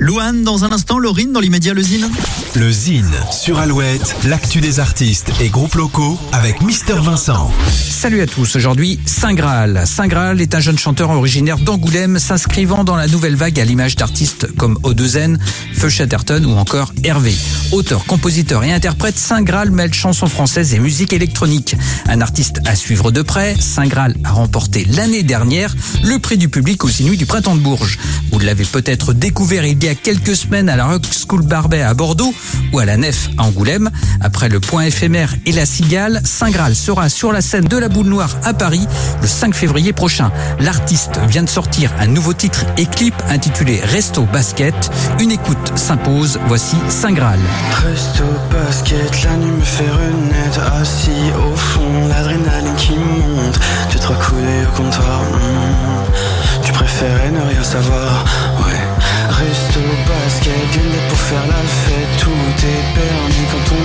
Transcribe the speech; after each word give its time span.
Louane, 0.00 0.44
dans 0.44 0.64
un 0.64 0.72
instant, 0.72 0.98
Laurine, 0.98 1.30
dans 1.30 1.40
l'immédiat, 1.40 1.74
le 1.74 1.82
Zine. 1.82 2.08
Le 2.56 2.72
Zine 2.72 3.12
sur 3.30 3.60
Alouette, 3.60 4.16
l'actu 4.24 4.60
des 4.60 4.80
artistes 4.80 5.30
et 5.40 5.50
groupes 5.50 5.76
locaux 5.76 6.18
avec 6.32 6.62
Mister 6.62 6.94
Vincent. 6.94 7.48
Salut 7.70 8.22
à 8.22 8.26
tous, 8.26 8.56
aujourd'hui 8.56 8.98
Saint 9.06 9.34
Graal. 9.34 9.82
Saint 9.86 10.08
Graal 10.08 10.40
est 10.40 10.54
un 10.54 10.60
jeune 10.60 10.78
chanteur 10.78 11.10
originaire 11.10 11.58
d'Angoulême 11.58 12.18
s'inscrivant 12.18 12.82
dans 12.82 12.96
la 12.96 13.06
nouvelle 13.06 13.36
vague 13.36 13.60
à 13.60 13.64
l'image 13.64 13.94
d'artistes 13.94 14.48
comme 14.56 14.78
O2N, 14.82 15.38
Feu 15.74 15.88
Chatterton 15.88 16.44
ou 16.44 16.56
encore 16.56 16.92
Hervé. 17.04 17.34
Auteur, 17.70 18.04
compositeur 18.06 18.64
et 18.64 18.72
interprète, 18.72 19.18
Saint 19.18 19.42
Graal 19.42 19.70
mêle 19.70 19.94
chansons 19.94 20.26
françaises 20.26 20.74
et 20.74 20.80
musique 20.80 21.12
électronique. 21.12 21.76
Un 22.08 22.20
artiste 22.20 22.60
à 22.66 22.74
suivre 22.74 23.12
de 23.12 23.22
près, 23.22 23.54
Saint 23.60 23.86
Graal 23.86 24.16
a 24.24 24.30
remporté 24.30 24.86
l'année 24.90 25.22
dernière 25.22 25.74
le 26.02 26.18
prix 26.18 26.38
du 26.38 26.48
public 26.48 26.84
aux 26.84 26.90
Inuits 26.90 27.18
du 27.18 27.26
Printemps 27.26 27.54
de 27.54 27.60
Bourges. 27.60 27.98
Vous 28.32 28.40
l'avez 28.40 28.64
peut-être 28.64 29.12
découvert 29.12 29.64
il 29.64 29.82
y 29.84 29.88
a 29.88 29.94
quelques 29.94 30.34
semaines 30.34 30.68
à 30.68 30.76
la 30.76 30.86
Rock 30.86 31.04
School 31.12 31.42
Barbet 31.42 31.82
à 31.82 31.94
Bordeaux 31.94 32.34
ou 32.72 32.78
à 32.78 32.84
la 32.84 32.96
Nef 32.96 33.28
à 33.38 33.44
Angoulême. 33.44 33.90
Après 34.20 34.48
le 34.48 34.60
point 34.60 34.84
éphémère 34.84 35.34
et 35.46 35.52
la 35.52 35.66
cigale, 35.66 36.20
Saint 36.24 36.50
Graal 36.50 36.74
sera 36.74 37.08
sur 37.08 37.32
la 37.32 37.40
scène 37.40 37.64
de 37.64 37.76
la 37.76 37.88
Boule 37.88 38.06
Noire 38.06 38.36
à 38.44 38.54
Paris 38.54 38.86
le 39.20 39.26
5 39.26 39.54
février 39.54 39.92
prochain. 39.92 40.30
L'artiste 40.58 41.20
vient 41.28 41.42
de 41.42 41.48
sortir 41.48 41.92
un 41.98 42.06
nouveau 42.06 42.32
titre 42.32 42.64
et 42.76 42.86
clip 42.86 43.14
intitulé 43.28 43.80
Resto 43.82 44.22
Basket. 44.32 44.74
Une 45.20 45.30
écoute 45.30 45.72
s'impose. 45.74 46.38
Voici 46.46 46.76
Saint 46.88 47.12
Graal. 47.12 47.38
Resto 47.72 48.24
basket, 48.50 49.24
la 49.24 49.36
nuit 49.36 49.50
me 49.50 49.64
fait 49.64 49.90
renaître 49.90 50.60
Assis 50.74 51.32
au 51.36 51.56
fond, 51.56 52.08
l'adrénaline 52.08 52.74
qui 52.76 52.92
monte 52.92 53.58
Tu 53.90 53.98
trois 53.98 54.16
couilles 54.16 54.64
au 54.66 54.76
comptoir 54.76 55.20
hmm. 55.22 56.62
Tu 56.62 56.72
préférais 56.72 57.30
ne 57.30 57.40
rien 57.40 57.62
savoir 57.62 58.24
Ouais 58.58 58.80
Resto 59.28 59.80
basket, 60.06 60.76
une 60.76 61.08
pour 61.08 61.18
faire 61.18 61.46
la 61.46 61.54
fête 61.54 61.89
Est 62.62 62.94
permis 62.94 63.46
quand 63.50 63.74
on 63.74 63.79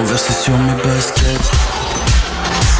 Renversé 0.00 0.32
sur 0.32 0.56
mes 0.56 0.72
baskets. 0.82 1.50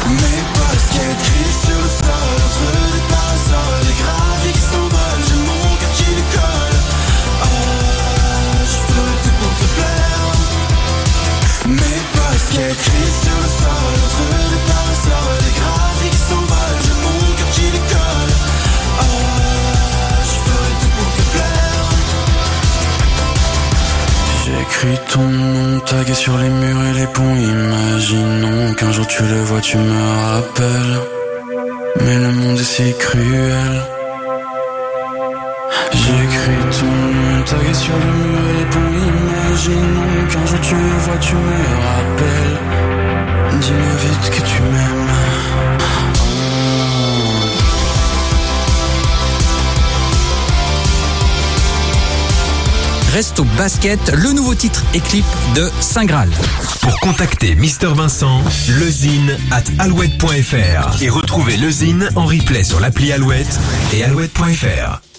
Mes 0.09 0.41
baskets 0.57 1.17
crient 1.23 1.57
sur 1.65 1.77
le 1.77 1.87
sol 1.87 2.31
Entre 2.45 2.65
les 2.93 3.03
passages, 3.13 3.85
les 3.85 3.97
graviers 4.01 4.53
qui 4.53 4.59
s'envolent 4.59 5.25
J'ai 5.27 5.35
mon 5.35 5.75
cœur 5.77 5.91
qui 5.93 6.09
décolle 6.15 6.77
Ah, 7.43 7.45
je 8.65 8.77
ferai 8.91 9.15
tout 9.23 9.35
pour 9.39 9.53
te 9.59 9.67
plaire. 9.75 10.31
Mes 11.67 11.99
baskets 12.17 12.77
crient 12.81 13.30
J'écris 24.81 24.99
ton 25.13 25.21
nom 25.21 25.79
tagué 25.81 26.13
sur 26.15 26.35
les 26.39 26.49
murs 26.49 26.83
et 26.89 26.99
les 27.01 27.07
ponts 27.07 27.35
Imaginons 27.35 28.73
qu'un 28.73 28.91
jour 28.91 29.05
tu 29.05 29.21
le 29.21 29.41
vois, 29.43 29.61
tu 29.61 29.77
me 29.77 30.01
rappelles. 30.33 30.99
Mais 32.03 32.17
le 32.17 32.31
monde 32.31 32.59
est 32.59 32.63
si 32.63 32.91
cruel. 32.97 33.73
J'écris 35.91 36.65
ton 36.79 36.93
nom 37.15 37.43
tagué 37.45 37.73
sur 37.75 37.93
le 37.93 38.11
mur 38.23 38.39
et 38.49 38.57
les 38.57 38.65
ponts 38.73 38.93
Imaginons 39.13 40.27
qu'un 40.31 40.45
jour 40.47 40.59
tu 40.61 40.73
le 40.73 40.97
vois, 41.03 41.17
tu 41.17 41.35
me 41.35 41.59
rappelles. 41.85 42.57
Dis-moi 43.61 43.95
vite 44.01 44.29
que 44.31 44.41
tu 44.49 44.61
m'aimes 44.63 45.10
Resto 53.13 53.43
Basket, 53.57 53.99
le 54.15 54.31
nouveau 54.31 54.55
titre 54.55 54.83
et 54.93 55.01
clip 55.01 55.25
de 55.55 55.69
Saint 55.81 56.05
Graal. 56.05 56.29
Pour 56.81 56.97
contacter 57.01 57.55
Mister 57.55 57.87
Vincent, 57.87 58.41
lezine 58.79 59.37
at 59.51 59.63
alouette.fr 59.79 61.01
et 61.01 61.09
retrouver 61.09 61.57
le 61.57 61.69
Zine 61.69 62.09
en 62.15 62.25
replay 62.25 62.63
sur 62.63 62.79
l'appli 62.79 63.11
Alouette 63.11 63.59
et 63.93 64.03
alouette.fr. 64.03 65.10